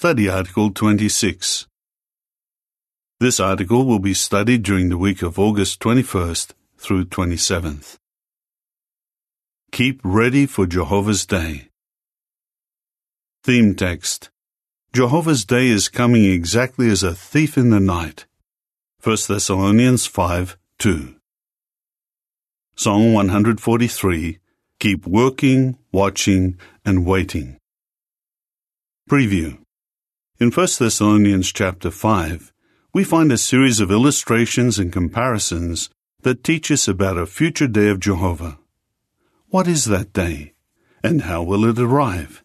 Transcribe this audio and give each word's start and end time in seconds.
Study 0.00 0.28
Article 0.28 0.70
26. 0.70 1.66
This 3.18 3.40
article 3.40 3.84
will 3.84 3.98
be 3.98 4.14
studied 4.14 4.62
during 4.62 4.90
the 4.90 4.96
week 4.96 5.22
of 5.22 5.40
August 5.40 5.80
21st 5.80 6.52
through 6.76 7.06
27th. 7.06 7.96
Keep 9.72 10.00
ready 10.04 10.46
for 10.46 10.66
Jehovah's 10.66 11.26
Day. 11.26 11.70
Theme 13.42 13.74
text 13.74 14.30
Jehovah's 14.92 15.44
Day 15.44 15.66
is 15.66 15.88
coming 15.88 16.24
exactly 16.24 16.88
as 16.88 17.02
a 17.02 17.12
thief 17.12 17.58
in 17.58 17.70
the 17.70 17.80
night. 17.80 18.26
1 19.02 19.16
Thessalonians 19.26 20.06
5 20.06 20.56
2. 20.78 21.16
Song 22.76 23.14
143 23.14 24.38
Keep 24.78 25.08
working, 25.08 25.76
watching, 25.90 26.56
and 26.84 27.04
waiting. 27.04 27.58
Preview 29.10 29.58
In 30.40 30.52
1 30.52 30.68
Thessalonians 30.78 31.52
chapter 31.52 31.90
5, 31.90 32.52
we 32.94 33.02
find 33.02 33.32
a 33.32 33.36
series 33.36 33.80
of 33.80 33.90
illustrations 33.90 34.78
and 34.78 34.92
comparisons 34.92 35.90
that 36.22 36.44
teach 36.44 36.70
us 36.70 36.86
about 36.86 37.18
a 37.18 37.26
future 37.26 37.66
day 37.66 37.88
of 37.88 37.98
Jehovah. 37.98 38.60
What 39.48 39.66
is 39.66 39.86
that 39.86 40.12
day? 40.12 40.54
And 41.02 41.22
how 41.22 41.42
will 41.42 41.64
it 41.64 41.76
arrive? 41.80 42.44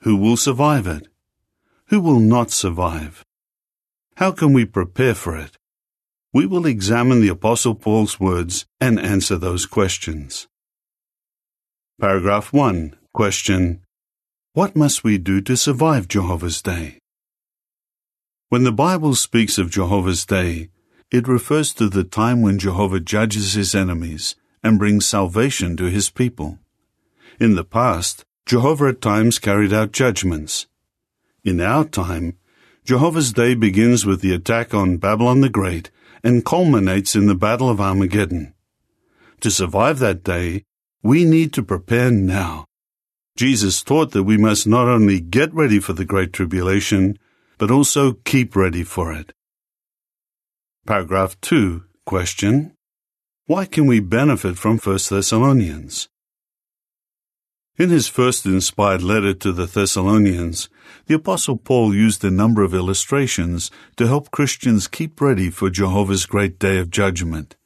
Who 0.00 0.16
will 0.16 0.36
survive 0.36 0.88
it? 0.88 1.06
Who 1.86 2.00
will 2.00 2.18
not 2.18 2.50
survive? 2.50 3.24
How 4.16 4.32
can 4.32 4.52
we 4.52 4.64
prepare 4.64 5.14
for 5.14 5.36
it? 5.36 5.56
We 6.32 6.46
will 6.46 6.66
examine 6.66 7.20
the 7.20 7.28
Apostle 7.28 7.76
Paul's 7.76 8.18
words 8.18 8.66
and 8.80 8.98
answer 8.98 9.38
those 9.38 9.66
questions. 9.66 10.48
Paragraph 12.00 12.52
1. 12.52 12.96
Question 13.12 13.84
what 14.54 14.76
must 14.76 15.02
we 15.02 15.18
do 15.18 15.40
to 15.40 15.56
survive 15.56 16.06
Jehovah's 16.06 16.62
Day? 16.62 16.98
When 18.54 18.62
the 18.62 18.70
Bible 18.70 19.16
speaks 19.16 19.58
of 19.58 19.68
Jehovah's 19.68 20.24
Day, 20.24 20.68
it 21.10 21.26
refers 21.26 21.74
to 21.74 21.88
the 21.88 22.04
time 22.04 22.40
when 22.40 22.60
Jehovah 22.60 23.00
judges 23.00 23.54
his 23.54 23.74
enemies 23.74 24.36
and 24.62 24.78
brings 24.78 25.06
salvation 25.06 25.76
to 25.76 25.86
his 25.86 26.08
people. 26.08 26.60
In 27.40 27.56
the 27.56 27.64
past, 27.64 28.24
Jehovah 28.46 28.90
at 28.90 29.00
times 29.00 29.40
carried 29.40 29.72
out 29.72 29.90
judgments. 29.90 30.68
In 31.42 31.60
our 31.60 31.84
time, 31.84 32.38
Jehovah's 32.84 33.32
Day 33.32 33.56
begins 33.56 34.06
with 34.06 34.20
the 34.20 34.32
attack 34.32 34.72
on 34.72 34.98
Babylon 34.98 35.40
the 35.40 35.48
Great 35.48 35.90
and 36.22 36.44
culminates 36.44 37.16
in 37.16 37.26
the 37.26 37.34
Battle 37.34 37.68
of 37.68 37.80
Armageddon. 37.80 38.54
To 39.40 39.50
survive 39.50 39.98
that 39.98 40.22
day, 40.22 40.62
we 41.02 41.24
need 41.24 41.52
to 41.54 41.62
prepare 41.64 42.12
now 42.12 42.66
Jesus 43.36 43.82
taught 43.82 44.12
that 44.12 44.22
we 44.22 44.36
must 44.36 44.64
not 44.64 44.86
only 44.86 45.18
get 45.18 45.52
ready 45.52 45.80
for 45.80 45.92
the 45.92 46.04
Great 46.04 46.32
Tribulation, 46.32 47.18
but 47.64 47.70
also 47.70 48.12
keep 48.26 48.54
ready 48.54 48.84
for 48.84 49.10
it. 49.10 49.32
Paragraph 50.86 51.40
2. 51.40 51.82
Question. 52.04 52.74
Why 53.46 53.64
can 53.64 53.86
we 53.86 54.00
benefit 54.00 54.58
from 54.58 54.76
1 54.76 54.98
Thessalonians? 55.08 56.10
In 57.78 57.88
his 57.88 58.06
first 58.06 58.44
inspired 58.44 59.02
letter 59.02 59.32
to 59.32 59.50
the 59.50 59.64
Thessalonians, 59.64 60.68
the 61.06 61.14
Apostle 61.14 61.56
Paul 61.56 61.94
used 61.94 62.22
a 62.22 62.30
number 62.30 62.62
of 62.62 62.74
illustrations 62.74 63.70
to 63.96 64.06
help 64.06 64.30
Christians 64.30 64.86
keep 64.86 65.18
ready 65.18 65.48
for 65.48 65.70
Jehovah's 65.70 66.26
great 66.26 66.58
day 66.58 66.76
of 66.76 66.90
judgment. 66.90 67.56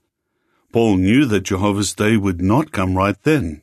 Paul 0.72 0.98
knew 0.98 1.24
that 1.24 1.40
Jehovah's 1.40 1.92
day 1.92 2.16
would 2.16 2.40
not 2.40 2.70
come 2.70 2.96
right 2.96 3.20
then. 3.24 3.62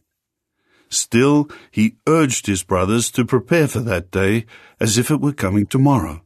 Still, 0.90 1.50
he 1.72 1.96
urged 2.06 2.48
his 2.48 2.62
brothers 2.62 3.10
to 3.12 3.24
prepare 3.24 3.70
for 3.70 3.80
that 3.80 4.12
day 4.12 4.46
as 4.82 4.98
if 4.98 5.10
it 5.10 5.22
were 5.22 5.32
coming 5.32 5.66
tomorrow, 5.66 6.25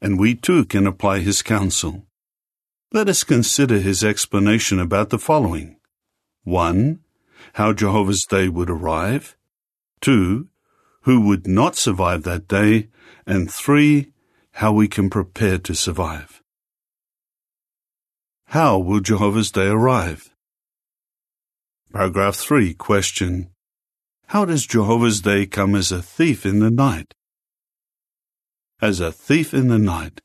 and 0.00 0.18
we 0.18 0.34
too 0.34 0.64
can 0.64 0.86
apply 0.86 1.20
his 1.20 1.42
counsel. 1.42 2.06
Let 2.92 3.08
us 3.08 3.24
consider 3.24 3.78
his 3.78 4.04
explanation 4.04 4.78
about 4.78 5.10
the 5.10 5.18
following 5.18 5.76
1. 6.44 7.00
How 7.54 7.72
Jehovah's 7.72 8.24
day 8.28 8.48
would 8.48 8.70
arrive, 8.70 9.36
2. 10.00 10.48
Who 11.02 11.20
would 11.22 11.46
not 11.46 11.76
survive 11.76 12.22
that 12.22 12.48
day, 12.48 12.88
and 13.26 13.50
3. 13.50 14.12
How 14.52 14.72
we 14.72 14.88
can 14.88 15.10
prepare 15.10 15.58
to 15.58 15.74
survive. 15.74 16.42
How 18.46 18.78
will 18.78 19.00
Jehovah's 19.00 19.50
day 19.50 19.66
arrive? 19.66 20.32
Paragraph 21.92 22.36
3. 22.36 22.74
Question. 22.74 23.50
How 24.28 24.44
does 24.44 24.66
Jehovah's 24.66 25.20
day 25.20 25.46
come 25.46 25.74
as 25.74 25.90
a 25.90 26.02
thief 26.02 26.46
in 26.46 26.60
the 26.60 26.70
night? 26.70 27.15
As 28.82 29.00
a 29.00 29.10
thief 29.10 29.54
in 29.54 29.68
the 29.68 29.78
night. 29.78 30.20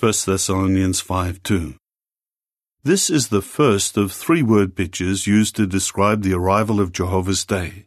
1 0.00 0.10
Thessalonians 0.24 1.00
5 1.00 1.42
2. 1.42 1.74
This 2.84 3.10
is 3.10 3.28
the 3.28 3.42
first 3.42 3.98
of 3.98 4.12
three 4.12 4.42
word 4.42 4.74
pictures 4.74 5.26
used 5.26 5.56
to 5.56 5.66
describe 5.66 6.22
the 6.22 6.32
arrival 6.32 6.80
of 6.80 6.90
Jehovah's 6.90 7.44
day. 7.44 7.84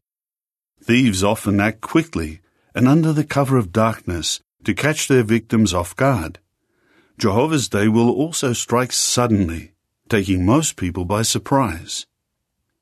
Thieves 0.79 1.23
often 1.23 1.59
act 1.59 1.81
quickly 1.81 2.39
and 2.75 2.87
under 2.87 3.11
the 3.11 3.23
cover 3.23 3.57
of 3.57 3.71
darkness 3.71 4.41
to 4.63 4.75
catch 4.75 5.07
their 5.07 5.23
victims 5.23 5.73
off 5.73 5.95
guard. 5.95 6.37
Jehovah's 7.17 7.67
day 7.67 7.87
will 7.87 8.11
also 8.11 8.53
strike 8.53 8.91
suddenly, 8.91 9.71
taking 10.07 10.45
most 10.45 10.75
people 10.75 11.03
by 11.03 11.23
surprise. 11.23 12.05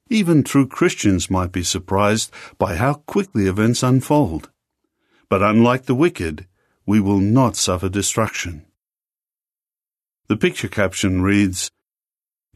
Even 0.10 0.44
true 0.44 0.68
Christians 0.68 1.32
might 1.32 1.54
be 1.54 1.64
surprised 1.64 2.34
by 2.58 2.76
how 2.76 2.96
quickly 2.96 3.46
events 3.46 3.82
unfold. 3.82 4.50
But 5.30 5.42
unlike 5.42 5.86
the 5.86 5.96
wicked, 5.96 6.47
we 6.88 7.02
will 7.02 7.20
not 7.20 7.58
suffer 7.58 7.90
destruction. 7.90 8.66
The 10.28 10.38
picture 10.38 10.70
caption 10.70 11.22
reads, 11.22 11.70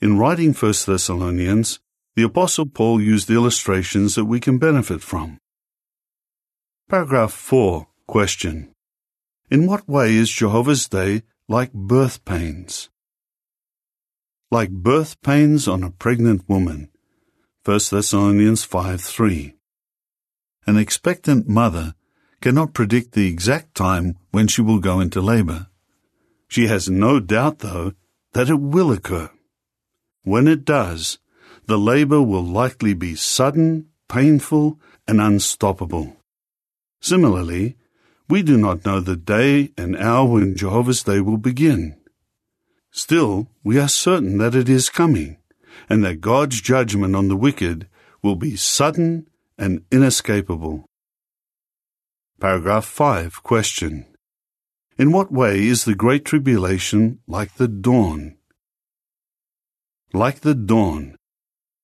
In 0.01 0.17
writing 0.17 0.53
1 0.53 0.73
Thessalonians, 0.87 1.79
the 2.15 2.23
Apostle 2.23 2.65
Paul 2.65 3.01
used 3.01 3.29
illustrations 3.29 4.15
that 4.15 4.25
we 4.25 4.39
can 4.39 4.57
benefit 4.57 5.01
from. 5.01 5.37
Paragraph 6.89 7.33
4. 7.33 7.87
Question. 8.07 8.73
In 9.49 9.67
what 9.67 9.87
way 9.87 10.15
is 10.15 10.29
Jehovah's 10.31 10.87
Day 10.87 11.23
like 11.47 11.73
birth 11.73 12.23
pains? 12.23 12.89
Like 14.49 14.71
birth 14.71 15.21
pains 15.21 15.67
on 15.67 15.83
a 15.83 15.91
pregnant 15.91 16.47
woman, 16.47 16.89
1 17.63 17.79
Thessalonians 17.91 18.63
5 18.63 19.01
3. 19.01 19.55
An 20.67 20.77
expectant 20.77 21.47
mother 21.47 21.95
cannot 22.41 22.74
predict 22.74 23.13
the 23.13 23.28
exact 23.28 23.75
time 23.75 24.18
when 24.31 24.47
she 24.47 24.62
will 24.62 24.79
go 24.79 25.00
into 25.00 25.22
labor. 25.22 25.68
She 26.47 26.68
has 26.68 26.90
no 26.90 27.19
doubt, 27.19 27.59
though, 27.59 27.94
that 28.34 28.50
it 28.50 28.59
will 28.59 28.91
occur. 28.91 29.29
When 30.24 30.47
it 30.47 30.66
does, 30.66 31.19
the 31.68 31.78
labor 31.78 32.22
will 32.22 32.44
likely 32.44 32.94
be 32.94 33.16
sudden, 33.16 33.88
painful, 34.09 34.79
and 35.07 35.22
unstoppable. 35.22 36.18
Similarly, 37.00 37.78
we 38.28 38.44
do 38.44 38.58
not 38.58 38.85
know 38.85 39.00
the 39.00 39.16
day 39.16 39.72
and 39.78 39.97
hour 39.97 40.25
when 40.25 40.56
Jehovah's 40.56 41.03
Day 41.03 41.22
will 41.22 41.38
begin. 41.38 41.97
Still, 42.91 43.47
we 43.63 43.79
are 43.79 43.88
certain 43.88 44.38
that 44.38 44.56
it 44.56 44.69
is 44.69 44.90
coming 44.90 45.38
and 45.90 46.03
that 46.03 46.22
God's 46.22 46.62
judgment 46.62 47.16
on 47.16 47.28
the 47.28 47.35
wicked 47.35 47.88
will 48.22 48.35
be 48.35 48.56
sudden 48.56 49.28
and 49.58 49.84
inescapable. 49.91 50.85
Paragraph 52.41 52.85
5. 52.85 53.44
Question. 53.44 54.07
In 54.97 55.12
what 55.12 55.31
way 55.31 55.59
is 55.59 55.85
the 55.85 55.94
Great 55.94 56.25
Tribulation 56.25 57.19
like 57.28 57.53
the 57.57 57.68
dawn? 57.68 58.35
Like 60.12 60.40
the 60.40 60.56
dawn. 60.56 61.18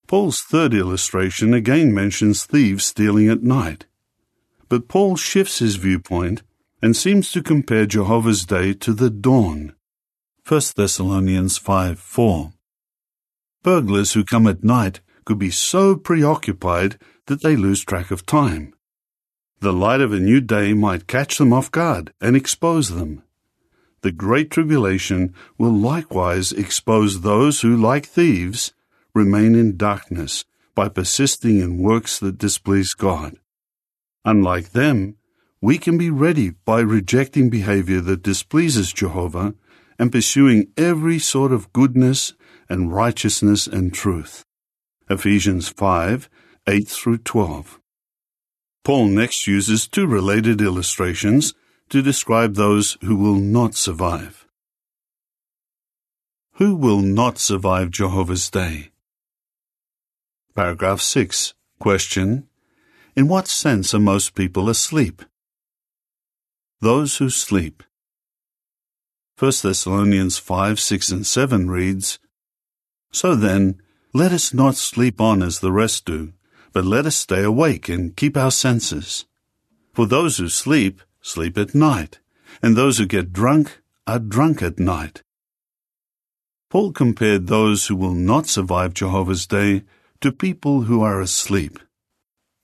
Paul's 0.07 0.41
third 0.41 0.73
illustration 0.73 1.53
again 1.53 1.93
mentions 1.93 2.43
thieves 2.43 2.85
stealing 2.85 3.29
at 3.29 3.43
night. 3.43 3.85
But 4.67 4.87
Paul 4.87 5.15
shifts 5.15 5.59
his 5.59 5.75
viewpoint 5.75 6.41
and 6.81 6.97
seems 6.97 7.31
to 7.33 7.43
compare 7.43 7.85
Jehovah's 7.85 8.43
day 8.43 8.73
to 8.73 8.93
the 8.93 9.11
dawn. 9.11 9.75
1 10.47 10.61
Thessalonians 10.75 11.59
5 11.59 11.99
4. 11.99 12.53
Burglars 13.61 14.13
who 14.13 14.23
come 14.23 14.47
at 14.47 14.63
night 14.63 15.01
could 15.23 15.37
be 15.37 15.51
so 15.51 15.95
preoccupied 15.95 16.97
that 17.27 17.43
they 17.43 17.55
lose 17.55 17.85
track 17.85 18.09
of 18.09 18.25
time. 18.25 18.73
The 19.59 19.73
light 19.73 20.01
of 20.01 20.13
a 20.13 20.19
new 20.19 20.39
day 20.39 20.73
might 20.73 21.07
catch 21.07 21.39
them 21.39 21.51
off 21.51 21.71
guard 21.71 22.13
and 22.21 22.35
expose 22.35 22.89
them. 22.89 23.23
The 24.01 24.11
Great 24.11 24.51
Tribulation 24.51 25.33
will 25.57 25.73
likewise 25.73 26.51
expose 26.51 27.21
those 27.21 27.61
who, 27.61 27.75
like 27.75 28.05
thieves, 28.05 28.73
remain 29.15 29.55
in 29.55 29.75
darkness 29.75 30.45
by 30.75 30.89
persisting 30.89 31.59
in 31.59 31.79
works 31.79 32.19
that 32.19 32.37
displease 32.37 32.93
God. 32.93 33.37
Unlike 34.23 34.73
them, 34.73 35.15
we 35.59 35.79
can 35.79 35.97
be 35.97 36.11
ready 36.11 36.51
by 36.51 36.81
rejecting 36.81 37.49
behavior 37.49 37.99
that 38.01 38.21
displeases 38.21 38.93
Jehovah 38.93 39.55
and 39.97 40.11
pursuing 40.11 40.67
every 40.77 41.17
sort 41.17 41.51
of 41.51 41.73
goodness 41.73 42.33
and 42.69 42.93
righteousness 42.93 43.65
and 43.65 43.91
truth. 43.91 44.45
Ephesians 45.09 45.67
5 45.67 46.29
8 46.67 46.87
through 46.87 47.17
12. 47.17 47.79
Paul 48.87 49.07
next 49.07 49.47
uses 49.47 49.85
two 49.85 50.07
related 50.07 50.61
illustrations 50.61 51.53
to 51.89 52.01
describe 52.01 52.55
those 52.55 52.97
who 53.01 53.17
will 53.17 53.35
not 53.35 53.75
survive. 53.75 54.47
Who 56.53 56.73
will 56.73 57.01
not 57.01 57.37
survive 57.37 57.91
Jehovah's 57.91 58.49
Day? 58.49 58.91
Paragraph 60.55 61.01
6. 61.01 61.53
Question. 61.81 62.47
In 63.13 63.27
what 63.27 63.49
sense 63.49 63.93
are 63.93 63.99
most 63.99 64.35
people 64.35 64.69
asleep? 64.69 65.21
Those 66.79 67.17
who 67.17 67.29
sleep. 67.29 67.83
1 69.37 69.51
Thessalonians 69.63 70.37
5, 70.37 70.79
6 70.79 71.11
and 71.11 71.27
7 71.27 71.69
reads, 71.69 72.19
So 73.11 73.35
then, 73.35 73.81
let 74.13 74.31
us 74.31 74.53
not 74.53 74.75
sleep 74.75 75.19
on 75.19 75.43
as 75.43 75.59
the 75.59 75.73
rest 75.73 76.05
do, 76.05 76.31
but 76.77 76.85
let 76.85 77.07
us 77.07 77.15
stay 77.15 77.41
awake 77.41 77.89
and 77.89 78.15
keep 78.15 78.37
our 78.37 78.51
senses. 78.51 79.25
For 79.93 80.05
those 80.05 80.37
who 80.37 80.47
sleep, 80.47 81.01
sleep 81.21 81.57
at 81.57 81.73
night, 81.73 82.19
and 82.61 82.75
those 82.75 82.99
who 82.99 83.07
get 83.07 83.33
drunk 83.33 83.81
are 84.05 84.19
drunk 84.19 84.61
at 84.61 84.77
night. 84.77 85.23
Paul 86.69 86.91
compared 86.91 87.47
those 87.47 87.87
who 87.87 87.95
will 87.95 88.13
not 88.13 88.45
survive 88.45 88.93
Jehovah's 88.93 89.47
Day 89.47 89.85
to 90.21 90.31
people 90.31 90.83
who 90.83 91.01
are 91.01 91.19
asleep. 91.19 91.79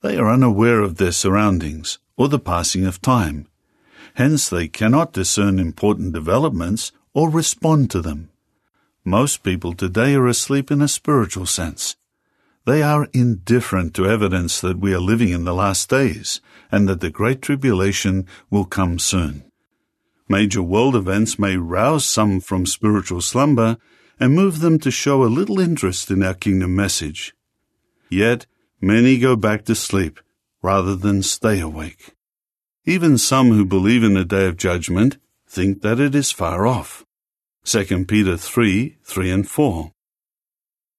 They 0.03 0.15
are 0.15 0.29
unaware 0.29 0.81
of 0.81 0.97
their 0.97 1.11
surroundings 1.11 1.97
or 2.15 2.27
the 2.27 2.37
passing 2.37 2.85
of 2.85 3.01
time. 3.01 3.47
Hence, 4.13 4.47
they 4.47 4.67
cannot 4.67 5.13
discern 5.13 5.57
important 5.57 6.13
developments 6.13 6.91
or 7.15 7.31
respond 7.31 7.89
to 7.89 7.99
them. 7.99 8.29
Most 9.03 9.41
people 9.41 9.73
today 9.73 10.13
are 10.13 10.27
asleep 10.27 10.69
in 10.69 10.83
a 10.83 10.87
spiritual 10.87 11.47
sense. 11.47 11.95
They 12.65 12.81
are 12.81 13.09
indifferent 13.11 13.93
to 13.95 14.05
evidence 14.05 14.61
that 14.61 14.79
we 14.79 14.93
are 14.93 14.99
living 14.99 15.29
in 15.29 15.43
the 15.43 15.53
last 15.53 15.89
days 15.89 16.39
and 16.71 16.87
that 16.87 17.01
the 17.01 17.09
Great 17.09 17.41
Tribulation 17.41 18.25
will 18.49 18.63
come 18.65 18.99
soon. 18.99 19.43
Major 20.29 20.63
world 20.63 20.95
events 20.95 21.37
may 21.37 21.57
rouse 21.57 22.05
some 22.05 22.39
from 22.39 22.65
spiritual 22.65 23.19
slumber 23.19 23.77
and 24.17 24.33
move 24.33 24.61
them 24.61 24.79
to 24.79 24.91
show 24.91 25.23
a 25.23 25.25
little 25.25 25.59
interest 25.59 26.09
in 26.09 26.23
our 26.23 26.33
kingdom 26.33 26.73
message. 26.73 27.35
Yet 28.09 28.45
many 28.79 29.17
go 29.17 29.35
back 29.35 29.65
to 29.65 29.75
sleep 29.75 30.21
rather 30.61 30.95
than 30.95 31.21
stay 31.21 31.59
awake. 31.59 32.15
Even 32.85 33.17
some 33.17 33.51
who 33.51 33.65
believe 33.65 34.03
in 34.03 34.13
the 34.13 34.23
day 34.23 34.47
of 34.47 34.55
judgment 34.55 35.17
think 35.47 35.81
that 35.81 35.99
it 35.99 36.15
is 36.15 36.31
far 36.31 36.65
off. 36.65 37.05
2 37.65 38.05
Peter 38.05 38.37
3, 38.37 38.97
3 39.03 39.31
and 39.31 39.49
4. 39.49 39.91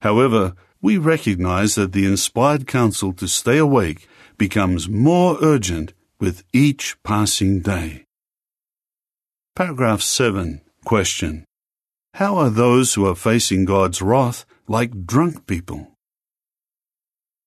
However, 0.01 0.55
we 0.85 0.99
recognize 0.99 1.77
that 1.77 1.95
the 1.95 2.05
inspired 2.05 2.67
counsel 2.67 3.11
to 3.11 3.27
stay 3.27 3.57
awake 3.57 4.07
becomes 4.37 4.87
more 4.87 5.39
urgent 5.41 5.95
with 6.21 6.45
each 6.53 6.95
passing 7.03 7.61
day. 7.61 8.05
Paragraph 9.57 10.03
7. 10.03 10.61
Question. 10.85 11.47
How 12.13 12.37
are 12.37 12.51
those 12.51 12.93
who 12.93 13.07
are 13.07 13.15
facing 13.15 13.65
God's 13.65 14.03
wrath 14.03 14.45
like 14.69 15.07
drunk 15.07 15.47
people? 15.47 15.97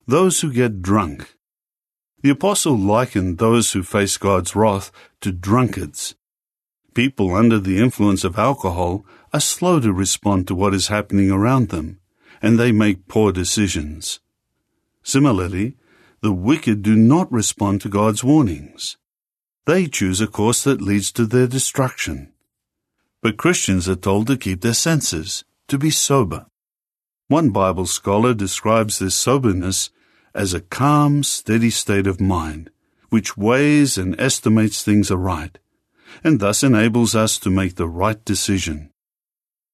Those 0.08 0.42
who 0.42 0.52
get 0.52 0.82
drunk. 0.82 1.36
The 2.24 2.32
apostle 2.32 2.76
likened 2.76 3.38
those 3.38 3.74
who 3.74 3.84
face 3.84 4.18
God's 4.18 4.56
wrath 4.56 4.92
to 5.22 5.32
drunkards. 5.32 6.16
People 6.96 7.36
under 7.36 7.60
the 7.60 7.78
influence 7.78 8.24
of 8.24 8.40
alcohol 8.40 9.06
are 9.32 9.40
slow 9.40 9.80
to 9.80 9.94
respond 9.94 10.48
to 10.48 10.56
what 10.56 10.74
is 10.74 10.88
happening 10.88 11.30
around 11.30 11.70
them, 11.70 12.00
and 12.42 12.60
they 12.60 12.72
make 12.72 13.08
poor 13.08 13.32
decisions. 13.32 14.20
Similarly, 15.04 15.76
the 16.22 16.34
wicked 16.34 16.82
do 16.82 16.96
not 16.96 17.32
respond 17.32 17.82
to 17.82 17.90
God's 17.90 18.24
warnings. 18.24 18.98
They 19.66 19.88
choose 19.88 20.22
a 20.22 20.28
course 20.28 20.64
that 20.64 20.82
leads 20.82 21.12
to 21.14 21.26
their 21.26 21.48
destruction. 21.48 22.34
But 23.22 23.38
Christians 23.38 23.88
are 23.90 23.96
told 23.96 24.28
to 24.28 24.38
keep 24.38 24.62
their 24.62 24.74
senses, 24.74 25.44
to 25.68 25.78
be 25.78 25.90
sober. 25.90 26.46
One 27.28 27.50
Bible 27.50 27.86
scholar 27.86 28.34
describes 28.34 29.00
this 29.00 29.16
soberness 29.16 29.90
as 30.34 30.54
a 30.54 30.62
calm, 30.62 31.24
steady 31.24 31.70
state 31.70 32.08
of 32.08 32.22
mind, 32.22 32.70
which 33.10 33.36
weighs 33.36 33.98
and 33.98 34.20
estimates 34.20 34.84
things 34.84 35.12
aright, 35.12 35.60
and 36.24 36.40
thus 36.40 36.64
enables 36.64 37.16
us 37.16 37.38
to 37.40 37.50
make 37.50 37.76
the 37.76 37.88
right 37.88 38.24
decision. 38.24 38.92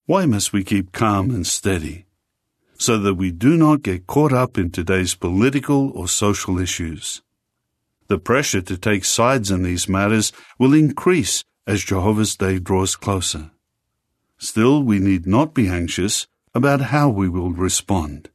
Why 0.05 0.25
must 0.25 0.51
we 0.51 0.63
keep 0.63 0.91
calm 0.91 1.29
and 1.29 1.45
steady? 1.45 2.02
So 2.83 2.97
that 2.97 3.13
we 3.13 3.31
do 3.31 3.55
not 3.55 3.81
get 3.81 4.07
caught 4.07 4.33
up 4.33 4.57
in 4.57 4.69
today's 4.69 5.15
political 5.15 5.91
or 5.91 6.09
social 6.09 6.59
issues. 6.59 7.21
The 8.09 8.17
pressure 8.17 8.61
to 8.61 8.75
take 8.75 9.05
sides 9.05 9.49
in 9.49 9.63
these 9.63 9.87
matters 9.87 10.33
will 10.59 10.73
increase 10.73 11.45
as 11.65 11.85
Jehovah's 11.85 12.35
Day 12.35 12.59
draws 12.59 12.97
closer. 12.97 13.51
Still, 14.37 14.83
we 14.83 14.99
need 14.99 15.25
not 15.25 15.53
be 15.53 15.69
anxious 15.69 16.27
about 16.53 16.91
how 16.91 17.07
we 17.07 17.29
will 17.29 17.53
respond. 17.53 18.29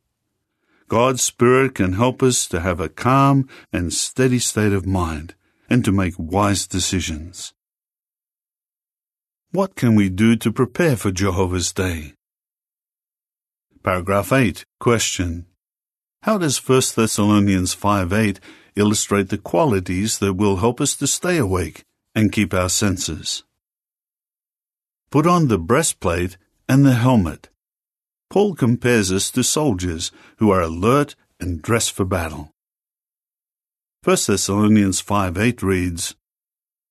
God's 0.88 1.20
Spirit 1.20 1.74
can 1.74 1.92
help 1.92 2.22
us 2.22 2.46
to 2.48 2.60
have 2.60 2.80
a 2.80 2.88
calm 2.88 3.50
and 3.70 3.92
steady 3.92 4.38
state 4.38 4.72
of 4.72 4.86
mind 4.86 5.34
and 5.68 5.84
to 5.84 5.92
make 5.92 6.14
wise 6.16 6.66
decisions. 6.66 7.52
What 9.52 9.74
can 9.74 9.94
we 9.94 10.08
do 10.08 10.36
to 10.36 10.50
prepare 10.50 10.96
for 10.96 11.10
Jehovah's 11.10 11.70
Day? 11.70 12.14
Paragraph 13.82 14.32
8. 14.32 14.64
Question. 14.80 15.46
How 16.22 16.36
does 16.36 16.58
1 16.58 16.82
Thessalonians 16.96 17.74
5 17.74 18.12
8 18.12 18.40
illustrate 18.74 19.28
the 19.28 19.38
qualities 19.38 20.18
that 20.18 20.34
will 20.34 20.56
help 20.56 20.80
us 20.80 20.96
to 20.96 21.06
stay 21.06 21.38
awake 21.38 21.84
and 22.14 22.32
keep 22.32 22.52
our 22.52 22.68
senses? 22.68 23.44
Put 25.10 25.26
on 25.26 25.48
the 25.48 25.58
breastplate 25.58 26.36
and 26.68 26.84
the 26.84 26.94
helmet. 26.94 27.48
Paul 28.30 28.54
compares 28.54 29.10
us 29.10 29.30
to 29.30 29.42
soldiers 29.42 30.12
who 30.36 30.50
are 30.50 30.60
alert 30.60 31.14
and 31.40 31.62
dressed 31.62 31.92
for 31.92 32.04
battle. 32.04 32.52
1 34.04 34.16
Thessalonians 34.26 35.00
5 35.00 35.38
8 35.38 35.62
reads, 35.62 36.14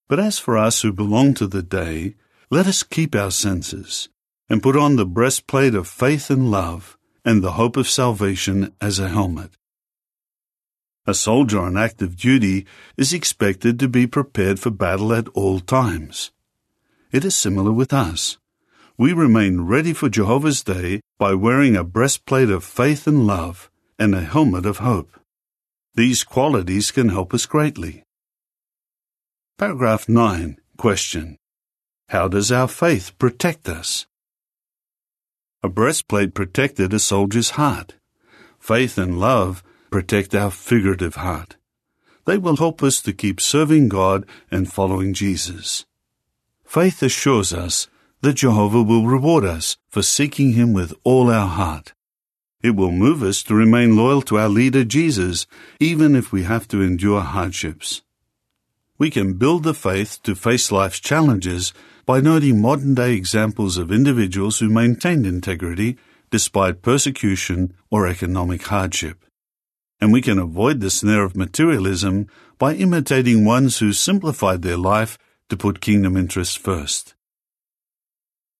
But 0.07 0.19
as 0.19 0.39
for 0.39 0.57
us 0.57 0.81
who 0.81 0.91
belong 0.91 1.33
to 1.35 1.47
the 1.47 1.63
day, 1.63 2.15
let 2.49 2.65
us 2.65 2.81
keep 2.81 3.13
our 3.13 3.31
senses, 3.31 4.09
and 4.49 4.63
put 4.63 4.75
on 4.75 4.95
the 4.95 5.05
breastplate 5.05 5.75
of 5.75 5.87
faith 5.87 6.29
and 6.29 6.51
love, 6.51 6.97
and 7.25 7.43
the 7.43 7.53
hope 7.53 7.77
of 7.77 7.89
salvation 7.89 8.73
as 8.79 8.99
a 8.99 9.09
helmet. 9.09 9.51
A 11.05 11.13
soldier 11.13 11.59
on 11.59 11.77
active 11.77 12.17
duty 12.17 12.65
is 12.97 13.13
expected 13.13 13.79
to 13.79 13.87
be 13.87 14.07
prepared 14.07 14.59
for 14.59 14.71
battle 14.71 15.13
at 15.13 15.27
all 15.29 15.59
times. 15.59 16.31
It 17.11 17.23
is 17.23 17.35
similar 17.35 17.71
with 17.71 17.93
us 17.93 18.37
we 18.99 19.13
remain 19.13 19.61
ready 19.61 19.93
for 19.93 20.09
Jehovah's 20.09 20.63
Day 20.63 21.01
by 21.19 21.35
wearing 21.35 21.75
a 21.75 21.83
breastplate 21.83 22.49
of 22.49 22.63
faith 22.63 23.05
and 23.05 23.27
love 23.27 23.69
and 23.99 24.15
a 24.15 24.21
helmet 24.21 24.65
of 24.65 24.79
hope. 24.79 25.19
These 25.93 26.23
qualities 26.23 26.89
can 26.89 27.09
help 27.09 27.31
us 27.31 27.45
greatly. 27.45 28.03
Paragraph 29.59 30.09
9. 30.09 30.57
Question. 30.77 31.37
How 32.09 32.27
does 32.27 32.51
our 32.51 32.67
faith 32.67 33.17
protect 33.19 33.69
us? 33.69 34.07
A 35.67 35.69
breastplate 35.69 36.33
protected 36.33 36.93
a 36.93 36.97
soldier's 36.97 37.59
heart. 37.59 37.95
Faith 38.57 38.97
and 38.97 39.19
love 39.19 39.61
protect 39.91 40.33
our 40.33 40.49
figurative 40.49 41.15
heart. 41.15 41.57
They 42.23 42.37
will 42.37 42.55
help 42.55 42.81
us 42.81 43.01
to 43.01 43.11
keep 43.11 43.41
serving 43.41 43.89
God 43.89 44.25
and 44.49 44.71
following 44.71 45.13
Jesus. 45.13 45.85
Faith 46.63 47.03
assures 47.03 47.51
us 47.51 47.89
that 48.21 48.35
Jehovah 48.35 48.81
will 48.81 49.05
reward 49.05 49.43
us 49.43 49.75
for 49.89 50.01
seeking 50.01 50.53
Him 50.53 50.71
with 50.71 50.93
all 51.03 51.29
our 51.29 51.49
heart. 51.49 51.91
It 52.63 52.77
will 52.77 52.93
move 52.93 53.21
us 53.21 53.43
to 53.43 53.53
remain 53.53 53.97
loyal 53.97 54.21
to 54.21 54.37
our 54.37 54.47
leader 54.47 54.85
Jesus, 54.85 55.47
even 55.81 56.15
if 56.15 56.31
we 56.31 56.43
have 56.43 56.69
to 56.69 56.81
endure 56.81 57.19
hardships. 57.19 58.03
We 58.97 59.09
can 59.09 59.33
build 59.33 59.63
the 59.63 59.73
faith 59.73 60.23
to 60.23 60.33
face 60.33 60.71
life's 60.71 61.01
challenges 61.01 61.73
by 62.07 62.21
noting 62.21 62.61
modern 62.61 62.95
day 62.95 63.13
examples 63.13 63.77
of 63.77 63.91
individuals 63.91 64.59
who 64.59 64.69
maintained 64.69 65.27
integrity 65.27 65.97
despite 66.31 66.81
persecution 66.81 67.73
or 67.91 68.07
economic 68.07 68.63
hardship. 68.63 69.25
And 69.99 70.13
we 70.13 70.21
can 70.21 70.39
avoid 70.39 70.79
the 70.79 70.89
snare 70.89 71.25
of 71.25 71.35
materialism 71.35 72.27
by 72.57 72.75
imitating 72.75 73.43
ones 73.43 73.79
who 73.79 73.91
simplified 73.91 74.61
their 74.61 74.77
life 74.77 75.17
to 75.49 75.57
put 75.57 75.81
kingdom 75.81 76.15
interests 76.15 76.55
first. 76.55 77.13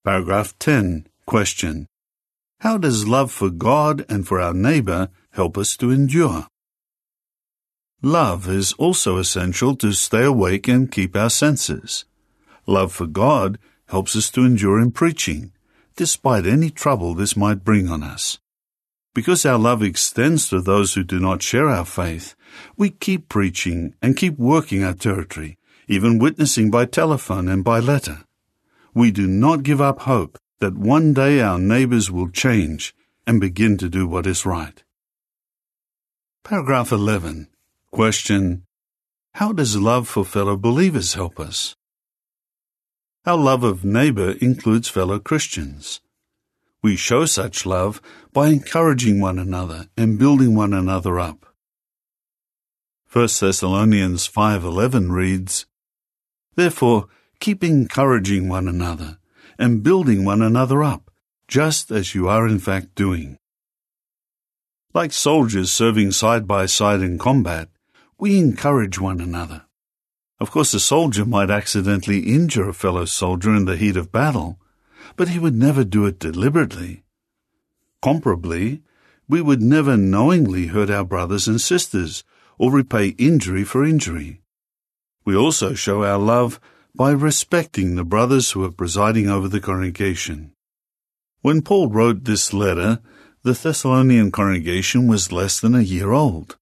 Paragraph 0.04 0.54
10. 0.60 1.08
Question. 1.26 1.88
How 2.60 2.78
does 2.78 3.08
love 3.08 3.32
for 3.32 3.50
God 3.50 4.06
and 4.10 4.28
for 4.28 4.42
our 4.42 4.54
neighbor 4.54 5.08
help 5.32 5.58
us 5.58 5.78
to 5.78 5.90
endure? 5.90 6.48
Love 8.02 8.50
is 8.50 8.74
also 8.74 9.18
essential 9.18 9.74
to 9.78 9.94
stay 9.94 10.26
awake 10.26 10.68
and 10.68 10.92
keep 10.92 11.16
our 11.16 11.30
senses. 11.30 12.04
Love 12.68 12.92
for 12.92 13.08
God 13.08 13.58
helps 13.88 14.16
us 14.16 14.30
to 14.32 14.46
endure 14.46 14.80
in 14.80 14.92
preaching, 14.92 15.54
despite 15.96 16.46
any 16.46 16.70
trouble 16.70 17.14
this 17.14 17.38
might 17.38 17.64
bring 17.64 17.88
on 17.88 18.04
us. 18.04 18.40
Because 19.16 19.46
our 19.46 19.58
love 19.58 19.82
extends 19.82 20.50
to 20.50 20.62
those 20.62 20.94
who 20.94 21.04
do 21.04 21.20
not 21.20 21.42
share 21.42 21.70
our 21.70 21.86
faith, 21.86 22.36
we 22.76 22.90
keep 22.90 23.30
preaching 23.30 23.96
and 24.02 24.18
keep 24.18 24.38
working 24.38 24.84
our 24.84 24.94
territory, 24.94 25.58
even 25.88 26.20
witnessing 26.20 26.70
by 26.70 26.86
telephone 26.86 27.48
and 27.48 27.64
by 27.64 27.80
letter. 27.80 28.26
We 28.94 29.12
do 29.12 29.28
not 29.28 29.64
give 29.64 29.80
up 29.80 30.02
hope 30.02 30.38
that 30.60 30.78
one 30.78 31.14
day 31.14 31.40
our 31.40 31.58
neighbors 31.58 32.12
will 32.12 32.30
change 32.30 32.94
and 33.26 33.40
begin 33.40 33.78
to 33.78 33.90
do 33.90 34.08
what 34.08 34.28
is 34.28 34.46
right. 34.46 34.84
Paragraph 36.44 36.92
11. 36.92 37.48
Question. 37.92 38.64
How 39.36 39.54
does 39.54 39.78
love 39.78 40.08
for 40.08 40.26
fellow 40.26 40.58
believers 40.58 41.14
help 41.14 41.40
us? 41.40 41.76
Our 43.28 43.36
love 43.36 43.66
of 43.66 43.84
neighbor 43.84 44.36
includes 44.40 44.88
fellow 44.88 45.20
Christians. 45.20 46.00
We 46.82 46.96
show 46.96 47.26
such 47.26 47.66
love 47.66 48.02
by 48.32 48.48
encouraging 48.48 49.20
one 49.20 49.38
another 49.38 49.90
and 49.98 50.18
building 50.18 50.56
one 50.56 50.74
another 50.74 51.20
up. 51.20 51.46
1 53.12 53.28
Thessalonians 53.42 54.30
5:11 54.30 55.12
reads, 55.12 55.66
Therefore, 56.56 57.10
keep 57.42 57.66
encouraging 57.66 58.48
one 58.48 58.66
another 58.66 59.18
and 59.60 59.84
building 59.84 60.24
one 60.24 60.42
another 60.42 60.82
up, 60.82 61.12
just 61.50 61.92
as 61.92 62.16
you 62.16 62.30
are 62.30 62.48
in 62.48 62.60
fact 62.60 62.96
doing. 62.96 63.38
Like 64.94 65.12
soldiers 65.12 65.70
serving 65.70 66.14
side 66.14 66.48
by 66.48 66.66
side 66.66 67.02
in 67.02 67.18
combat, 67.18 67.68
we 68.18 68.40
encourage 68.40 68.98
one 69.00 69.20
another. 69.20 69.67
Of 70.40 70.52
course, 70.52 70.74
a 70.74 70.80
soldier 70.80 71.26
might 71.26 71.50
accidentally 71.50 72.20
injure 72.20 72.70
a 72.70 72.74
fellow 72.74 73.06
soldier 73.06 73.56
in 73.56 73.66
the 73.66 73.78
heat 73.78 73.98
of 73.98 74.12
battle, 74.12 74.60
but 75.16 75.30
he 75.30 75.40
would 75.40 75.56
never 75.56 75.84
do 75.84 76.06
it 76.06 76.20
deliberately. 76.20 77.04
Comparably, 78.04 78.82
we 79.28 79.42
would 79.42 79.62
never 79.62 79.98
knowingly 79.98 80.68
hurt 80.68 80.90
our 80.90 81.04
brothers 81.04 81.48
and 81.48 81.60
sisters 81.60 82.24
or 82.58 82.72
repay 82.72 83.10
injury 83.18 83.64
for 83.64 83.84
injury. 83.84 84.42
We 85.26 85.36
also 85.36 85.74
show 85.74 86.04
our 86.04 86.20
love 86.20 86.60
by 86.96 87.12
respecting 87.12 87.96
the 87.96 88.06
brothers 88.06 88.52
who 88.52 88.64
are 88.64 88.72
presiding 88.72 89.30
over 89.30 89.48
the 89.48 89.60
congregation. 89.60 90.54
When 91.42 91.62
Paul 91.62 91.90
wrote 91.90 92.24
this 92.24 92.54
letter, 92.54 93.00
the 93.44 93.54
Thessalonian 93.54 94.32
congregation 94.32 95.08
was 95.08 95.32
less 95.32 95.60
than 95.60 95.76
a 95.76 95.82
year 95.82 96.12
old. 96.12 96.58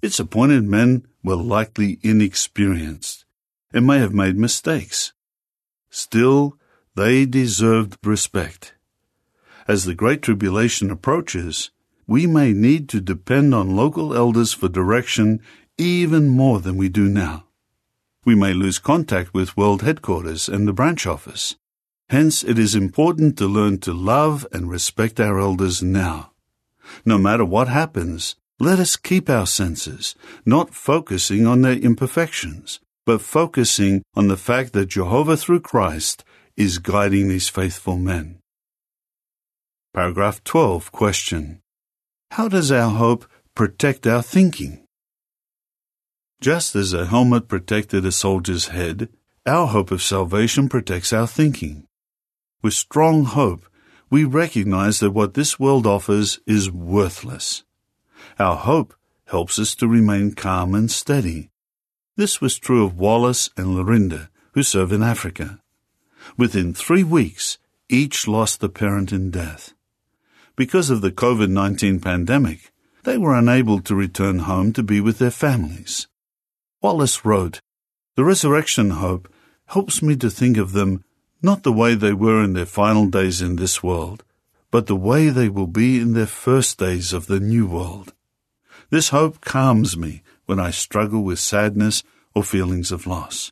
Its 0.00 0.20
appointed 0.20 0.64
men 0.64 1.06
were 1.28 1.36
likely 1.36 1.98
inexperienced 2.02 3.26
and 3.74 3.86
may 3.86 3.98
have 3.98 4.14
made 4.14 4.34
mistakes. 4.34 5.12
Still, 5.90 6.56
they 6.94 7.26
deserved 7.26 7.98
respect. 8.02 8.72
As 9.68 9.84
the 9.84 9.94
Great 9.94 10.22
Tribulation 10.22 10.90
approaches, 10.90 11.70
we 12.06 12.26
may 12.26 12.54
need 12.54 12.88
to 12.88 13.02
depend 13.02 13.54
on 13.54 13.76
local 13.76 14.14
elders 14.14 14.54
for 14.54 14.70
direction 14.70 15.42
even 15.76 16.30
more 16.30 16.60
than 16.60 16.78
we 16.78 16.88
do 16.88 17.06
now. 17.10 17.44
We 18.24 18.34
may 18.34 18.54
lose 18.54 18.78
contact 18.78 19.34
with 19.34 19.54
World 19.54 19.82
Headquarters 19.82 20.48
and 20.48 20.66
the 20.66 20.72
branch 20.72 21.06
office. 21.06 21.56
Hence, 22.08 22.42
it 22.42 22.58
is 22.58 22.74
important 22.74 23.36
to 23.36 23.46
learn 23.46 23.80
to 23.80 23.92
love 23.92 24.46
and 24.50 24.70
respect 24.70 25.20
our 25.20 25.38
elders 25.38 25.82
now. 25.82 26.32
No 27.04 27.18
matter 27.18 27.44
what 27.44 27.68
happens, 27.68 28.34
let 28.60 28.80
us 28.80 28.96
keep 28.96 29.30
our 29.30 29.46
senses, 29.46 30.16
not 30.44 30.74
focusing 30.74 31.46
on 31.46 31.62
their 31.62 31.76
imperfections, 31.76 32.80
but 33.06 33.20
focusing 33.20 34.02
on 34.16 34.28
the 34.28 34.36
fact 34.36 34.72
that 34.72 34.86
Jehovah 34.86 35.36
through 35.36 35.60
Christ 35.60 36.24
is 36.56 36.78
guiding 36.78 37.28
these 37.28 37.48
faithful 37.48 37.96
men. 37.96 38.40
Paragraph 39.94 40.42
12 40.42 40.90
Question. 40.90 41.60
How 42.32 42.48
does 42.48 42.72
our 42.72 42.90
hope 42.90 43.26
protect 43.54 44.06
our 44.06 44.22
thinking? 44.22 44.84
Just 46.40 46.74
as 46.74 46.92
a 46.92 47.06
helmet 47.06 47.48
protected 47.48 48.04
a 48.04 48.12
soldier's 48.12 48.68
head, 48.68 49.08
our 49.46 49.68
hope 49.68 49.90
of 49.90 50.02
salvation 50.02 50.68
protects 50.68 51.12
our 51.12 51.26
thinking. 51.26 51.86
With 52.60 52.74
strong 52.74 53.24
hope, 53.24 53.66
we 54.10 54.24
recognize 54.24 55.00
that 55.00 55.12
what 55.12 55.34
this 55.34 55.58
world 55.60 55.86
offers 55.86 56.40
is 56.46 56.70
worthless. 56.70 57.64
Our 58.38 58.56
hope 58.56 58.94
helps 59.26 59.58
us 59.58 59.74
to 59.76 59.88
remain 59.88 60.32
calm 60.32 60.74
and 60.74 60.90
steady. 60.90 61.50
This 62.16 62.40
was 62.40 62.58
true 62.58 62.84
of 62.84 62.98
Wallace 62.98 63.50
and 63.56 63.74
Lorinda, 63.74 64.30
who 64.52 64.62
serve 64.62 64.92
in 64.92 65.02
Africa. 65.02 65.60
Within 66.36 66.74
three 66.74 67.04
weeks, 67.04 67.58
each 67.88 68.26
lost 68.26 68.62
a 68.62 68.68
parent 68.68 69.12
in 69.12 69.30
death. 69.30 69.74
Because 70.56 70.90
of 70.90 71.00
the 71.00 71.12
COVID 71.12 71.50
19 71.50 72.00
pandemic, 72.00 72.72
they 73.04 73.16
were 73.16 73.34
unable 73.34 73.80
to 73.80 73.94
return 73.94 74.40
home 74.40 74.72
to 74.72 74.82
be 74.82 75.00
with 75.00 75.18
their 75.18 75.30
families. 75.30 76.08
Wallace 76.82 77.24
wrote, 77.24 77.60
The 78.16 78.24
resurrection 78.24 78.90
hope 78.90 79.32
helps 79.66 80.02
me 80.02 80.16
to 80.16 80.30
think 80.30 80.56
of 80.56 80.72
them 80.72 81.04
not 81.40 81.62
the 81.62 81.72
way 81.72 81.94
they 81.94 82.12
were 82.12 82.42
in 82.42 82.54
their 82.54 82.66
final 82.66 83.06
days 83.06 83.40
in 83.40 83.56
this 83.56 83.82
world, 83.82 84.24
but 84.70 84.86
the 84.86 84.96
way 84.96 85.28
they 85.28 85.48
will 85.48 85.66
be 85.66 85.98
in 85.98 86.14
their 86.14 86.26
first 86.26 86.78
days 86.78 87.12
of 87.12 87.26
the 87.26 87.40
new 87.40 87.66
world. 87.66 88.12
This 88.90 89.10
hope 89.10 89.40
calms 89.40 89.96
me 89.96 90.22
when 90.46 90.58
I 90.58 90.70
struggle 90.70 91.22
with 91.22 91.38
sadness 91.38 92.02
or 92.34 92.42
feelings 92.42 92.92
of 92.92 93.06
loss. 93.06 93.50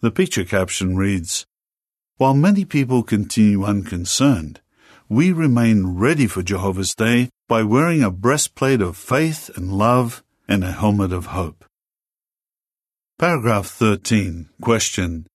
The 0.00 0.10
picture 0.10 0.44
caption 0.44 0.96
reads, 0.96 1.46
While 2.16 2.34
many 2.34 2.64
people 2.64 3.02
continue 3.02 3.64
unconcerned, 3.64 4.60
we 5.08 5.32
remain 5.32 5.98
ready 5.98 6.26
for 6.26 6.42
Jehovah's 6.42 6.94
Day 6.94 7.30
by 7.48 7.62
wearing 7.62 8.02
a 8.02 8.10
breastplate 8.10 8.80
of 8.80 8.96
faith 8.96 9.50
and 9.56 9.72
love 9.72 10.22
and 10.48 10.64
a 10.64 10.72
helmet 10.72 11.12
of 11.12 11.26
hope. 11.26 11.64
Paragraph 13.18 13.66
13. 13.66 14.48
Question. 14.60 15.26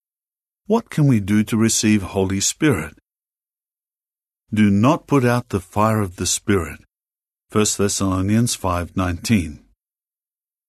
What 0.66 0.90
can 0.90 1.06
we 1.06 1.18
do 1.18 1.42
to 1.44 1.56
receive 1.56 2.02
Holy 2.02 2.40
Spirit? 2.40 2.99
Do 4.52 4.68
not 4.68 5.06
put 5.06 5.24
out 5.24 5.50
the 5.50 5.60
fire 5.60 6.00
of 6.00 6.16
the 6.16 6.26
Spirit. 6.26 6.80
1 7.52 7.78
Thessalonians 7.78 8.56
5:19. 8.56 9.60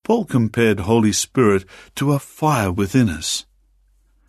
Paul 0.03 0.25
compared 0.25 0.81
Holy 0.81 1.11
Spirit 1.11 1.65
to 1.95 2.13
a 2.13 2.19
fire 2.19 2.71
within 2.71 3.09
us. 3.09 3.47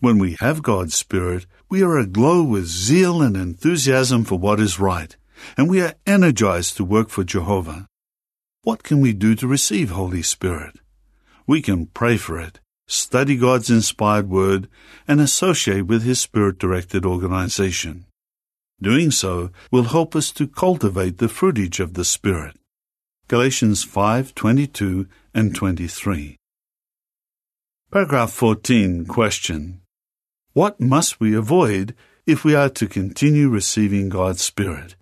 When 0.01 0.17
we 0.17 0.39
have 0.41 0.63
God's 0.63 0.95
Spirit, 0.95 1.45
we 1.69 1.83
are 1.83 1.99
aglow 1.99 2.43
with 2.43 2.65
zeal 2.65 3.21
and 3.21 3.37
enthusiasm 3.37 4.25
for 4.25 4.39
what 4.39 4.59
is 4.59 4.81
right, 4.81 5.15
and 5.55 5.69
we 5.69 5.83
are 5.83 5.97
energized 6.07 6.79
to 6.79 6.85
work 6.85 7.11
for 7.11 7.23
Jehovah. 7.23 7.87
What 8.63 8.83
can 8.83 9.03
we 9.03 9.13
do 9.13 9.35
to 9.35 9.47
receive 9.47 9.91
Holy 9.91 10.23
Spirit? 10.23 10.81
We 11.47 11.61
can 11.61 11.89
pray 11.93 12.17
for 12.17 12.41
it, 12.41 12.61
study 12.87 13.37
God's 13.37 13.69
inspired 13.69 14.31
word, 14.31 14.71
and 15.07 15.21
associate 15.21 15.87
with 15.87 16.05
His 16.05 16.23
Spirit 16.23 16.59
directed 16.59 17.05
organization. 17.05 18.07
Doing 18.83 19.13
so 19.13 19.51
will 19.71 19.85
help 19.85 20.17
us 20.17 20.33
to 20.33 20.49
cultivate 20.49 21.19
the 21.19 21.29
fruitage 21.29 21.79
of 21.79 21.95
the 21.95 22.05
Spirit. 22.05 22.57
Galatians 23.29 23.85
5:22 23.85 25.07
and 25.33 25.55
23. 25.55 26.37
Paragraph 27.93 28.33
14 28.33 29.07
Question 29.07 29.83
What 30.53 30.81
must 30.81 31.21
we 31.21 31.33
avoid 31.33 31.95
if 32.27 32.45
we 32.45 32.57
are 32.57 32.71
to 32.71 32.89
continue 32.89 33.49
receiving 33.49 34.09
God's 34.09 34.43
Spirit? 34.43 34.97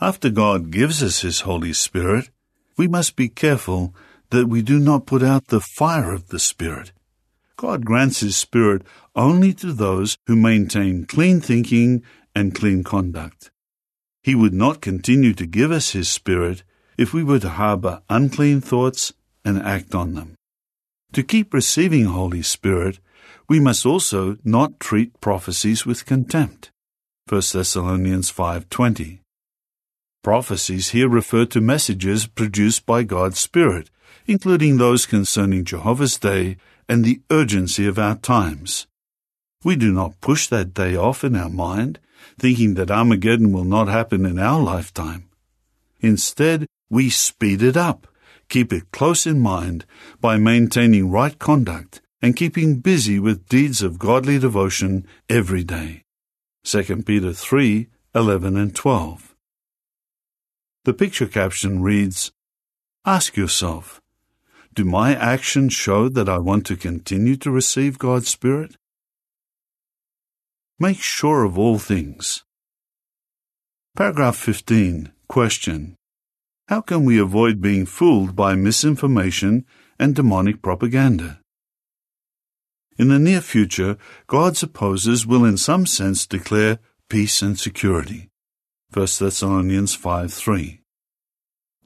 After 0.00 0.28
God 0.28 0.72
gives 0.72 1.04
us 1.04 1.20
His 1.20 1.42
Holy 1.42 1.72
Spirit, 1.72 2.30
we 2.76 2.88
must 2.88 3.14
be 3.14 3.28
careful 3.28 3.94
that 4.30 4.48
we 4.48 4.60
do 4.60 4.80
not 4.80 5.06
put 5.06 5.22
out 5.22 5.46
the 5.46 5.60
fire 5.60 6.12
of 6.12 6.30
the 6.30 6.40
Spirit. 6.40 6.90
God 7.56 7.84
grants 7.84 8.20
His 8.20 8.36
Spirit 8.36 8.82
only 9.14 9.52
to 9.54 9.72
those 9.72 10.18
who 10.26 10.34
maintain 10.34 11.04
clean 11.06 11.40
thinking 11.40 12.02
and 12.34 12.54
clean 12.54 12.84
conduct. 12.84 13.50
He 14.22 14.34
would 14.34 14.54
not 14.54 14.80
continue 14.80 15.34
to 15.34 15.46
give 15.46 15.70
us 15.70 15.90
His 15.90 16.08
Spirit 16.08 16.62
if 16.96 17.12
we 17.12 17.22
were 17.22 17.40
to 17.40 17.50
harbor 17.50 18.02
unclean 18.08 18.60
thoughts 18.60 19.12
and 19.44 19.58
act 19.58 19.94
on 19.94 20.14
them. 20.14 20.34
To 21.12 21.22
keep 21.22 21.52
receiving 21.52 22.06
Holy 22.06 22.42
Spirit, 22.42 22.98
we 23.48 23.60
must 23.60 23.84
also 23.84 24.38
not 24.44 24.80
treat 24.80 25.20
prophecies 25.20 25.84
with 25.84 26.06
contempt. 26.06 26.70
1 27.28 27.52
Thessalonians 27.52 28.30
5:20. 28.30 29.20
Prophecies 30.22 30.90
here 30.90 31.08
refer 31.08 31.44
to 31.46 31.60
messages 31.60 32.26
produced 32.26 32.86
by 32.86 33.02
God's 33.02 33.38
Spirit 33.38 33.90
including 34.26 34.76
those 34.76 35.06
concerning 35.06 35.64
Jehovah's 35.64 36.18
Day 36.18 36.56
and 36.88 37.04
the 37.04 37.20
urgency 37.30 37.86
of 37.86 37.98
our 37.98 38.16
times. 38.16 38.86
We 39.62 39.76
do 39.76 39.92
not 39.92 40.20
push 40.20 40.46
that 40.48 40.74
day 40.74 40.96
off 40.96 41.24
in 41.24 41.36
our 41.36 41.48
mind, 41.48 41.98
thinking 42.38 42.74
that 42.74 42.90
Armageddon 42.90 43.52
will 43.52 43.64
not 43.64 43.88
happen 43.88 44.26
in 44.26 44.38
our 44.38 44.60
lifetime. 44.60 45.28
Instead, 46.00 46.66
we 46.90 47.10
speed 47.10 47.62
it 47.62 47.76
up, 47.76 48.06
keep 48.48 48.72
it 48.72 48.90
close 48.92 49.26
in 49.26 49.40
mind 49.40 49.84
by 50.20 50.36
maintaining 50.36 51.10
right 51.10 51.38
conduct 51.38 52.00
and 52.20 52.36
keeping 52.36 52.80
busy 52.80 53.18
with 53.18 53.48
deeds 53.48 53.82
of 53.82 53.98
godly 53.98 54.38
devotion 54.38 55.06
every 55.28 55.64
day. 55.64 56.02
2 56.64 57.02
Peter 57.02 57.32
3 57.32 57.88
11 58.14 58.56
and 58.56 58.74
12. 58.74 59.34
The 60.84 60.94
picture 60.94 61.26
caption 61.26 61.82
reads 61.82 62.30
Ask 63.04 63.36
yourself, 63.36 64.00
Do 64.74 64.84
my 64.84 65.14
actions 65.14 65.72
show 65.72 66.08
that 66.08 66.28
I 66.28 66.38
want 66.38 66.64
to 66.66 66.76
continue 66.76 67.36
to 67.36 67.50
receive 67.50 67.98
God's 67.98 68.28
Spirit? 68.28 68.76
Make 70.80 71.00
sure 71.00 71.44
of 71.44 71.56
all 71.56 71.78
things. 71.78 72.42
Paragraph 73.96 74.34
15. 74.34 75.12
Question. 75.28 75.94
How 76.66 76.80
can 76.80 77.04
we 77.04 77.16
avoid 77.16 77.60
being 77.60 77.86
fooled 77.86 78.34
by 78.34 78.56
misinformation 78.56 79.66
and 80.00 80.16
demonic 80.16 80.62
propaganda? 80.62 81.38
In 82.98 83.08
the 83.08 83.20
near 83.20 83.40
future, 83.40 83.96
God's 84.26 84.64
opposers 84.64 85.24
will 85.24 85.44
in 85.44 85.58
some 85.58 85.86
sense 85.86 86.26
declare 86.26 86.80
peace 87.08 87.40
and 87.40 87.56
security. 87.56 88.30
1 88.92 89.06
Thessalonians 89.20 89.94
5 89.94 90.32
3. 90.32 90.80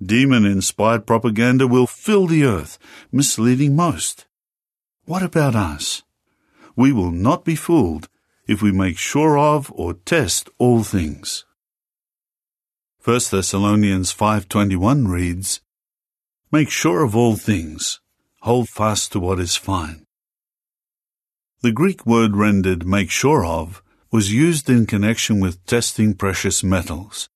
Demon 0.03 0.47
inspired 0.47 1.07
propaganda 1.07 1.67
will 1.67 1.87
fill 1.87 2.27
the 2.27 2.45
earth, 2.45 2.79
misleading 3.13 3.77
most. 3.77 4.25
What 5.05 5.23
about 5.23 5.55
us? 5.55 6.05
We 6.75 6.91
will 6.91 7.11
not 7.11 7.45
be 7.45 7.55
fooled 7.55 8.09
if 8.49 8.63
we 8.63 8.73
make 8.73 8.99
sure 8.99 9.39
of 9.39 9.71
or 9.75 9.93
test 9.93 10.49
all 10.59 10.83
things. 10.83 11.45
1 13.05 13.31
Thessalonians 13.31 14.13
5:21 14.13 15.07
reads, 15.07 15.61
Make 16.51 16.71
sure 16.71 17.05
of 17.05 17.15
all 17.15 17.37
things, 17.37 18.01
hold 18.41 18.69
fast 18.69 19.13
to 19.13 19.21
what 19.21 19.39
is 19.39 19.55
fine. 19.55 20.07
The 21.61 21.73
Greek 21.73 22.07
word 22.07 22.37
rendered 22.37 22.87
make 22.87 23.11
sure 23.11 23.45
of 23.45 23.83
was 24.11 24.33
used 24.33 24.71
in 24.71 24.87
connection 24.87 25.41
with 25.41 25.65
testing 25.67 26.15
precious 26.15 26.65
metals. 26.65 27.29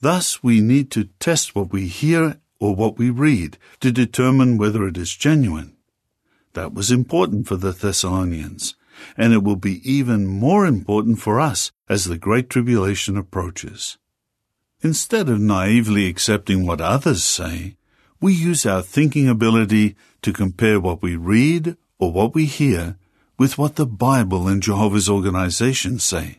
Thus, 0.00 0.42
we 0.42 0.60
need 0.60 0.90
to 0.92 1.10
test 1.20 1.54
what 1.54 1.70
we 1.72 1.88
hear 1.88 2.40
or 2.58 2.74
what 2.74 2.96
we 2.96 3.10
read 3.10 3.58
to 3.80 3.92
determine 3.92 4.56
whether 4.56 4.86
it 4.86 4.96
is 4.96 5.14
genuine. 5.14 5.76
That 6.54 6.72
was 6.72 6.90
important 6.90 7.46
for 7.46 7.56
the 7.56 7.72
Thessalonians, 7.72 8.74
and 9.16 9.32
it 9.32 9.42
will 9.42 9.56
be 9.56 9.80
even 9.90 10.26
more 10.26 10.66
important 10.66 11.18
for 11.18 11.40
us 11.40 11.72
as 11.88 12.04
the 12.04 12.18
Great 12.18 12.50
Tribulation 12.50 13.16
approaches. 13.16 13.98
Instead 14.82 15.28
of 15.28 15.40
naively 15.40 16.06
accepting 16.06 16.66
what 16.66 16.80
others 16.80 17.24
say, 17.24 17.76
we 18.20 18.32
use 18.32 18.66
our 18.66 18.82
thinking 18.82 19.28
ability 19.28 19.96
to 20.22 20.32
compare 20.32 20.80
what 20.80 21.02
we 21.02 21.16
read 21.16 21.76
or 21.98 22.12
what 22.12 22.34
we 22.34 22.46
hear 22.46 22.96
with 23.38 23.58
what 23.58 23.76
the 23.76 23.86
Bible 23.86 24.48
and 24.48 24.62
Jehovah's 24.62 25.08
organizations 25.08 26.02
say. 26.02 26.38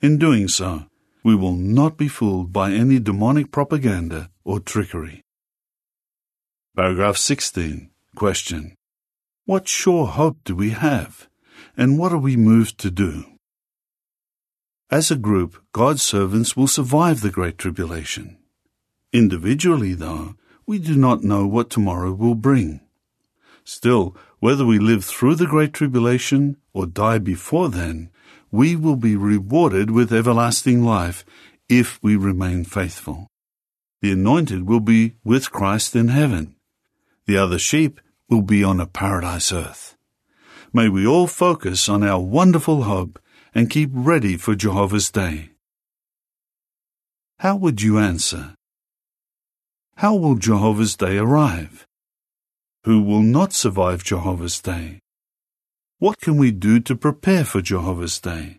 In 0.00 0.18
doing 0.18 0.48
so, 0.48 0.86
we 1.22 1.34
will 1.34 1.54
not 1.54 1.96
be 1.96 2.08
fooled 2.08 2.52
by 2.52 2.72
any 2.72 2.98
demonic 2.98 3.50
propaganda 3.50 4.30
or 4.44 4.60
trickery. 4.60 5.22
Paragraph 6.76 7.16
16. 7.16 7.90
Question. 8.14 8.76
What 9.44 9.66
sure 9.68 10.06
hope 10.06 10.38
do 10.44 10.54
we 10.54 10.70
have, 10.70 11.28
and 11.76 11.98
what 11.98 12.12
are 12.12 12.18
we 12.18 12.36
moved 12.36 12.78
to 12.78 12.90
do? 12.90 13.24
As 14.90 15.10
a 15.10 15.16
group, 15.16 15.62
God's 15.72 16.02
servants 16.02 16.56
will 16.56 16.68
survive 16.68 17.20
the 17.20 17.30
Great 17.30 17.58
Tribulation. 17.58 18.38
Individually, 19.12 19.94
though, 19.94 20.36
we 20.66 20.78
do 20.78 20.96
not 20.96 21.22
know 21.22 21.46
what 21.46 21.70
tomorrow 21.70 22.12
will 22.12 22.34
bring. 22.34 22.80
Still, 23.64 24.16
whether 24.38 24.64
we 24.64 24.78
live 24.78 25.04
through 25.04 25.34
the 25.34 25.46
Great 25.46 25.72
Tribulation 25.72 26.56
or 26.72 26.86
die 26.86 27.18
before 27.18 27.68
then, 27.68 28.10
we 28.50 28.76
will 28.76 28.96
be 28.96 29.16
rewarded 29.16 29.90
with 29.90 30.12
everlasting 30.12 30.84
life 30.84 31.24
if 31.68 31.98
we 32.02 32.14
remain 32.14 32.64
faithful. 32.64 33.26
The 34.02 34.12
anointed 34.12 34.68
will 34.68 34.80
be 34.80 35.14
with 35.24 35.50
Christ 35.50 35.96
in 35.96 36.08
heaven. 36.08 36.54
The 37.26 37.38
other 37.38 37.58
sheep 37.58 38.00
will 38.30 38.42
be 38.42 38.62
on 38.62 38.78
a 38.78 38.86
paradise 38.86 39.52
earth. 39.52 39.95
May 40.72 40.88
we 40.88 41.06
all 41.06 41.26
focus 41.26 41.88
on 41.88 42.02
our 42.02 42.20
wonderful 42.20 42.82
hope 42.82 43.18
and 43.54 43.70
keep 43.70 43.90
ready 43.92 44.36
for 44.36 44.54
Jehovah's 44.54 45.10
day. 45.10 45.50
How 47.38 47.56
would 47.56 47.82
you 47.82 47.98
answer? 47.98 48.54
How 49.96 50.14
will 50.14 50.34
Jehovah's 50.36 50.96
day 50.96 51.18
arrive? 51.18 51.86
who 52.86 53.02
will 53.02 53.20
not 53.20 53.52
survive 53.52 54.04
Jehovah's 54.04 54.60
Day. 54.60 55.00
What 55.98 56.20
can 56.20 56.36
we 56.36 56.52
do 56.52 56.78
to 56.78 56.94
prepare 56.94 57.44
for 57.44 57.60
Jehovah's 57.60 58.20
Day? 58.20 58.58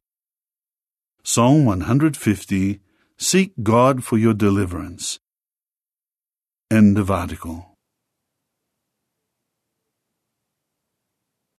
Psalm 1.24 1.63
150 1.63 2.82
Seek 3.17 3.54
God 3.63 4.04
for 4.04 4.17
your 4.17 4.34
deliverance. 4.34 5.20
End 6.70 6.98
of 6.98 7.10
article. 7.10 7.66